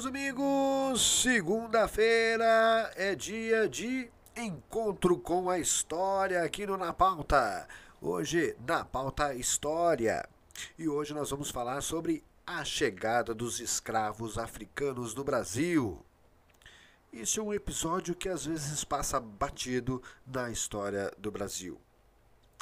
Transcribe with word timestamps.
meus 0.00 0.06
amigos! 0.06 1.22
Segunda-feira 1.22 2.90
é 2.96 3.14
dia 3.14 3.68
de 3.68 4.10
encontro 4.34 5.18
com 5.18 5.50
a 5.50 5.58
história 5.58 6.42
aqui 6.42 6.66
no 6.66 6.78
Na 6.78 6.90
Pauta. 6.90 7.68
Hoje, 8.00 8.56
na 8.66 8.82
pauta 8.82 9.34
História. 9.34 10.26
E 10.78 10.88
hoje 10.88 11.12
nós 11.12 11.28
vamos 11.28 11.50
falar 11.50 11.82
sobre 11.82 12.24
a 12.46 12.64
chegada 12.64 13.34
dos 13.34 13.60
escravos 13.60 14.38
africanos 14.38 15.14
no 15.14 15.22
Brasil. 15.22 16.02
Esse 17.12 17.38
é 17.38 17.42
um 17.42 17.52
episódio 17.52 18.14
que 18.14 18.30
às 18.30 18.46
vezes 18.46 18.82
passa 18.84 19.20
batido 19.20 20.02
na 20.26 20.50
história 20.50 21.12
do 21.18 21.30
Brasil, 21.30 21.78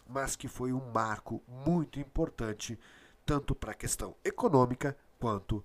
mas 0.08 0.34
que 0.34 0.48
foi 0.48 0.72
um 0.72 0.90
marco 0.90 1.40
muito 1.64 2.00
importante 2.00 2.76
tanto 3.24 3.54
para 3.54 3.70
a 3.70 3.76
questão 3.76 4.16
econômica 4.24 4.96
quanto 5.20 5.64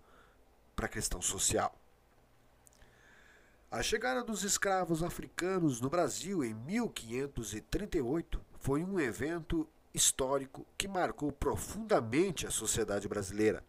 para 0.75 0.85
a 0.85 0.89
questão 0.89 1.21
social. 1.21 1.77
A 3.71 3.81
chegada 3.81 4.23
dos 4.23 4.43
escravos 4.43 5.01
africanos 5.01 5.81
no 5.81 5.89
Brasil 5.89 6.43
em 6.43 6.53
1538 6.53 8.39
foi 8.59 8.83
um 8.83 8.99
evento 8.99 9.67
histórico 9.93 10.65
que 10.77 10.87
marcou 10.87 11.31
profundamente 11.31 12.45
a 12.45 12.51
sociedade 12.51 13.07
brasileira. 13.07 13.63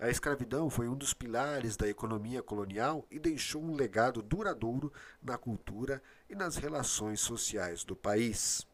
A 0.00 0.08
escravidão 0.08 0.68
foi 0.68 0.88
um 0.88 0.96
dos 0.96 1.14
pilares 1.14 1.76
da 1.76 1.86
economia 1.86 2.42
colonial 2.42 3.06
e 3.10 3.18
deixou 3.18 3.62
um 3.62 3.74
legado 3.74 4.20
duradouro 4.22 4.92
na 5.22 5.38
cultura 5.38 6.02
e 6.28 6.34
nas 6.34 6.56
relações 6.56 7.20
sociais 7.20 7.84
do 7.84 7.94
país. 7.94 8.66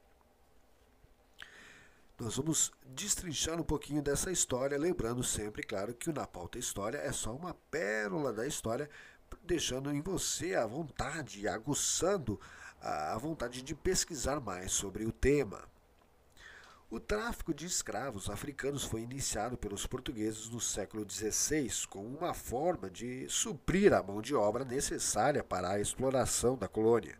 Nós 2.20 2.36
vamos 2.36 2.72
destrinchar 2.84 3.60
um 3.60 3.62
pouquinho 3.62 4.02
dessa 4.02 4.32
história, 4.32 4.76
lembrando 4.76 5.22
sempre, 5.22 5.62
claro, 5.62 5.94
que 5.94 6.10
o 6.10 6.12
Na 6.12 6.26
Pauta 6.26 6.58
História 6.58 6.98
é 6.98 7.12
só 7.12 7.32
uma 7.32 7.54
pérola 7.70 8.32
da 8.32 8.44
história, 8.44 8.90
deixando 9.44 9.92
em 9.92 10.00
você 10.00 10.56
a 10.56 10.66
vontade, 10.66 11.46
aguçando 11.46 12.40
a 12.80 13.16
vontade 13.18 13.62
de 13.62 13.72
pesquisar 13.72 14.40
mais 14.40 14.72
sobre 14.72 15.04
o 15.04 15.12
tema. 15.12 15.62
O 16.90 16.98
tráfico 16.98 17.54
de 17.54 17.66
escravos 17.66 18.28
africanos 18.28 18.82
foi 18.82 19.02
iniciado 19.02 19.56
pelos 19.56 19.86
portugueses 19.86 20.48
no 20.48 20.60
século 20.60 21.08
XVI 21.08 21.70
como 21.88 22.08
uma 22.08 22.34
forma 22.34 22.90
de 22.90 23.28
suprir 23.28 23.92
a 23.92 24.02
mão 24.02 24.20
de 24.20 24.34
obra 24.34 24.64
necessária 24.64 25.44
para 25.44 25.70
a 25.70 25.80
exploração 25.80 26.56
da 26.56 26.66
colônia. 26.66 27.16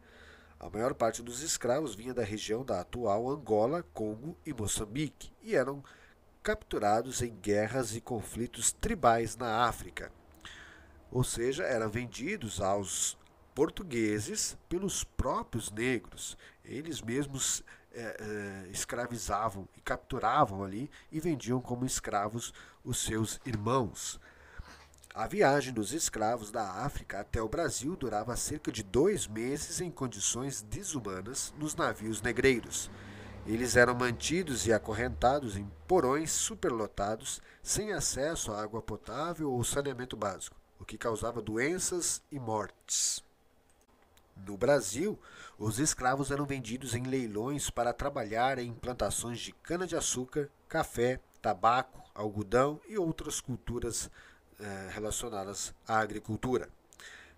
A 0.60 0.68
maior 0.68 0.92
parte 0.92 1.22
dos 1.22 1.40
escravos 1.40 1.94
vinha 1.94 2.12
da 2.12 2.24
região 2.24 2.64
da 2.64 2.80
atual 2.80 3.30
Angola, 3.30 3.84
Congo 3.94 4.36
e 4.44 4.52
Moçambique 4.52 5.32
e 5.40 5.54
eram 5.54 5.84
capturados 6.42 7.22
em 7.22 7.34
guerras 7.34 7.94
e 7.94 8.00
conflitos 8.00 8.72
tribais 8.72 9.36
na 9.36 9.66
África. 9.66 10.10
Ou 11.12 11.22
seja, 11.22 11.62
eram 11.62 11.88
vendidos 11.88 12.60
aos 12.60 13.16
portugueses 13.54 14.58
pelos 14.68 15.04
próprios 15.04 15.70
negros. 15.70 16.36
Eles 16.64 17.00
mesmos 17.02 17.62
é, 17.92 18.64
é, 18.66 18.70
escravizavam 18.70 19.68
e 19.76 19.80
capturavam 19.80 20.64
ali 20.64 20.90
e 21.10 21.20
vendiam 21.20 21.60
como 21.60 21.86
escravos 21.86 22.52
os 22.84 22.98
seus 23.04 23.40
irmãos. 23.46 24.20
A 25.18 25.26
viagem 25.26 25.72
dos 25.72 25.92
escravos 25.92 26.52
da 26.52 26.62
África 26.84 27.18
até 27.18 27.42
o 27.42 27.48
Brasil 27.48 27.96
durava 27.96 28.36
cerca 28.36 28.70
de 28.70 28.84
dois 28.84 29.26
meses 29.26 29.80
em 29.80 29.90
condições 29.90 30.62
desumanas 30.62 31.52
nos 31.58 31.74
navios 31.74 32.22
negreiros. 32.22 32.88
Eles 33.44 33.74
eram 33.74 33.96
mantidos 33.96 34.64
e 34.64 34.72
acorrentados 34.72 35.56
em 35.56 35.68
porões 35.88 36.30
superlotados, 36.30 37.42
sem 37.60 37.92
acesso 37.92 38.52
à 38.52 38.62
água 38.62 38.80
potável 38.80 39.50
ou 39.50 39.64
saneamento 39.64 40.16
básico, 40.16 40.54
o 40.78 40.84
que 40.84 40.96
causava 40.96 41.42
doenças 41.42 42.22
e 42.30 42.38
mortes. 42.38 43.20
No 44.46 44.56
Brasil, 44.56 45.18
os 45.58 45.80
escravos 45.80 46.30
eram 46.30 46.46
vendidos 46.46 46.94
em 46.94 47.02
leilões 47.02 47.70
para 47.70 47.92
trabalhar 47.92 48.56
em 48.60 48.72
plantações 48.72 49.40
de 49.40 49.50
cana-de-açúcar, 49.50 50.48
café, 50.68 51.18
tabaco, 51.42 52.08
algodão 52.14 52.80
e 52.88 52.96
outras 52.96 53.40
culturas 53.40 54.08
eh, 54.60 54.90
relacionadas 54.92 55.72
à 55.86 55.98
agricultura. 55.98 56.68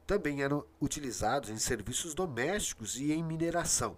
Também 0.06 0.42
eram 0.42 0.64
utilizados 0.80 1.50
em 1.50 1.58
serviços 1.58 2.14
domésticos 2.14 2.96
e 2.96 3.12
em 3.12 3.22
mineração. 3.22 3.96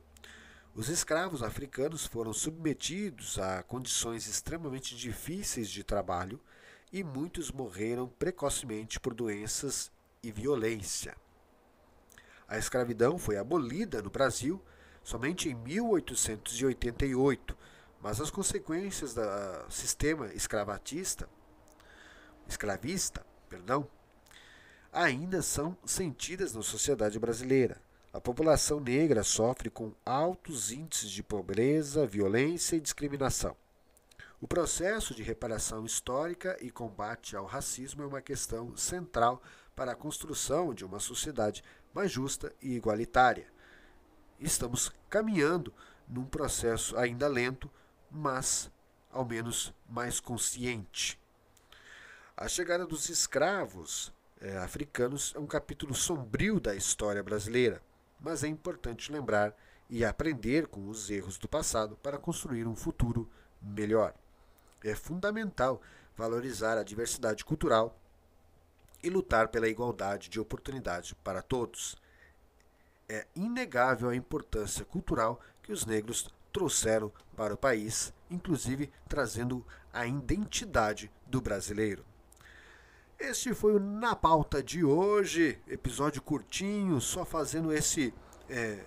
Os 0.75 0.89
escravos 0.89 1.43
africanos 1.43 2.07
foram 2.07 2.33
submetidos 2.33 3.39
a 3.39 3.63
condições 3.63 4.27
extremamente 4.27 4.97
difíceis 4.97 5.71
de 5.71 5.85
trabalho 5.85 6.41
e 6.93 7.05
muitos 7.05 7.51
morreram 7.51 8.09
precocemente 8.09 8.99
por 8.99 9.15
doenças 9.15 9.93
e 10.23 10.33
violência. 10.33 11.15
A 12.49 12.59
escravidão 12.59 13.19
foi 13.19 13.37
abolida 13.37 14.03
no 14.03 14.11
Brasil 14.11 14.61
somente 15.03 15.49
em 15.49 15.55
1888, 15.55 17.57
mas 18.01 18.21
as 18.21 18.31
consequências 18.31 19.15
do 19.15 19.23
sistema 19.69 20.33
escravatista 20.35 21.29
escravista, 22.53 23.25
perdão, 23.49 23.89
ainda 24.93 25.43
são 25.43 25.77
sentidas 25.85 26.55
na 26.55 26.63
sociedade 26.63 27.19
brasileira. 27.19 27.81
A 28.13 28.21
população 28.21 28.79
negra 28.79 29.23
sofre 29.25 29.71
com 29.71 29.93
altos 30.05 30.71
índices 30.71 31.11
de 31.11 31.23
pobreza, 31.23 32.07
violência 32.07 32.77
e 32.77 32.81
discriminação. 32.81 33.57
O 34.39 34.47
processo 34.47 35.15
de 35.15 35.23
reparação 35.23 35.87
histórica 35.87 36.57
e 36.61 36.71
combate 36.71 37.35
ao 37.35 37.47
racismo 37.47 38.03
é 38.03 38.07
uma 38.07 38.21
questão 38.21 38.77
central 38.77 39.43
para 39.75 39.93
a 39.93 39.97
construção 39.97 40.75
de 40.75 40.85
uma 40.85 41.01
sociedade 41.01 41.65
mais 41.95 42.13
justa 42.13 42.53
e 42.61 42.75
igualitária. 42.75 43.47
Estamos 44.39 44.93
caminhando 45.09 45.73
num 46.07 46.25
processo 46.25 46.99
ainda 46.99 47.29
lento, 47.29 47.71
mas 48.11 48.71
ao 49.11 49.25
menos 49.25 49.73
mais 49.89 50.21
consciente. 50.21 51.22
A 52.35 52.49
chegada 52.49 52.87
dos 52.87 53.11
escravos 53.11 54.11
é, 54.41 54.57
africanos 54.57 55.35
é 55.37 55.39
um 55.39 55.47
capítulo 55.47 55.95
sombrio 55.95 56.59
da 56.59 56.75
história 56.75 57.23
brasileira, 57.23 57.83
mas 58.19 58.43
é 58.43 58.49
importante 58.49 59.13
lembrar 59.13 59.55
e 59.89 60.03
aprender 60.03 60.67
com 60.67 60.89
os 60.89 61.11
erros 61.11 61.37
do 61.37 61.47
passado 61.47 61.95
para 62.03 62.17
construir 62.17 62.67
um 62.67 62.75
futuro 62.75 63.29
melhor. 63.61 64.15
É 64.83 64.95
fundamental 64.95 65.83
valorizar 66.17 66.79
a 66.79 66.83
diversidade 66.83 67.45
cultural 67.45 67.95
e 69.03 69.11
lutar 69.11 69.49
pela 69.49 69.69
igualdade 69.69 70.31
de 70.31 70.41
oportunidade 70.41 71.15
para 71.17 71.43
todos. 71.43 71.97
É 73.11 73.27
inegável 73.37 74.09
a 74.09 74.17
importância 74.17 74.87
cultural 74.87 75.39
que 75.63 75.71
os 75.71 75.85
negros 75.85 76.33
trouxeram 76.51 77.13
para 77.37 77.53
o 77.53 77.59
país, 77.59 78.13
inclusive 78.31 78.91
trazendo 79.07 79.65
a 79.93 80.07
identidade 80.07 81.13
do 81.27 81.39
brasileiro. 81.39 82.03
Este 83.25 83.55
foi 83.55 83.77
o 83.77 83.79
Na 83.79 84.17
Pauta 84.17 84.61
de 84.61 84.85
hoje, 84.85 85.57
episódio 85.69 86.21
curtinho, 86.21 87.01
só 87.01 87.25
fazendo 87.25 87.73
esse. 87.73 88.13
É, 88.51 88.81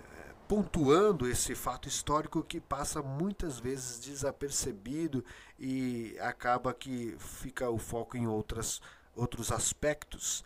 pontuando 0.46 1.26
esse 1.26 1.54
fato 1.54 1.88
histórico 1.88 2.42
que 2.42 2.60
passa 2.60 3.02
muitas 3.02 3.58
vezes 3.58 3.98
desapercebido 3.98 5.24
e 5.58 6.14
acaba 6.20 6.74
que 6.74 7.16
fica 7.18 7.70
o 7.70 7.78
foco 7.78 8.16
em 8.18 8.26
outras, 8.26 8.82
outros 9.16 9.50
aspectos. 9.50 10.44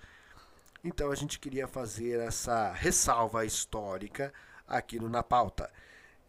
Então 0.85 1.11
a 1.11 1.17
gente 1.17 1.41
queria 1.41 1.67
fazer 1.67 2.21
essa 2.21 2.73
ressalva 2.73 3.45
histórica 3.45 4.33
aqui 4.69 5.01
no 5.01 5.09
Na 5.09 5.25
Pauta, 5.25 5.69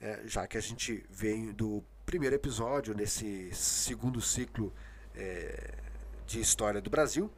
é, 0.01 0.23
já 0.25 0.47
que 0.47 0.57
a 0.57 0.61
gente 0.61 1.05
vem 1.11 1.51
do 1.53 1.83
primeiro 2.07 2.35
episódio 2.35 2.95
nesse 2.95 3.53
segundo 3.53 4.19
ciclo 4.19 4.73
é, 5.15 5.75
de 6.25 6.41
história 6.41 6.81
do 6.81 6.89
Brasil 6.89 7.31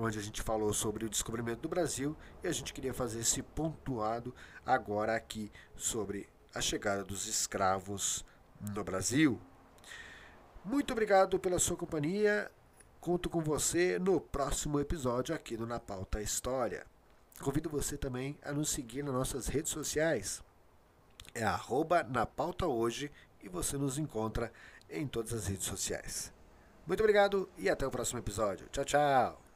onde 0.00 0.18
a 0.18 0.22
gente 0.22 0.42
falou 0.42 0.72
sobre 0.72 1.04
o 1.04 1.10
descobrimento 1.10 1.60
do 1.60 1.68
Brasil 1.68 2.16
e 2.42 2.48
a 2.48 2.52
gente 2.52 2.72
queria 2.72 2.94
fazer 2.94 3.20
esse 3.20 3.42
pontuado 3.42 4.34
agora 4.64 5.14
aqui 5.14 5.52
sobre 5.76 6.28
a 6.54 6.60
chegada 6.60 7.04
dos 7.04 7.26
escravos 7.26 8.24
no 8.74 8.82
Brasil. 8.82 9.40
Muito 10.64 10.92
obrigado 10.92 11.38
pela 11.38 11.58
sua 11.58 11.76
companhia. 11.76 12.50
Conto 13.00 13.30
com 13.30 13.40
você 13.40 13.98
no 13.98 14.20
próximo 14.20 14.78
episódio 14.78 15.34
aqui 15.34 15.56
no 15.56 15.66
Na 15.66 15.80
Pauta 15.80 16.20
História. 16.20 16.86
Convido 17.40 17.70
você 17.70 17.96
também 17.96 18.38
a 18.42 18.52
nos 18.52 18.70
seguir 18.70 19.02
nas 19.02 19.14
nossas 19.14 19.46
redes 19.46 19.72
sociais. 19.72 20.42
É 21.34 21.42
arroba 21.42 22.02
na 22.02 22.26
pauta 22.26 22.66
hoje 22.66 23.10
e 23.42 23.48
você 23.48 23.78
nos 23.78 23.96
encontra 23.96 24.52
em 24.88 25.06
todas 25.06 25.32
as 25.32 25.46
redes 25.46 25.66
sociais. 25.66 26.32
Muito 26.86 27.00
obrigado 27.00 27.48
e 27.56 27.70
até 27.70 27.86
o 27.86 27.90
próximo 27.90 28.18
episódio. 28.18 28.68
Tchau, 28.70 28.84
tchau! 28.84 29.49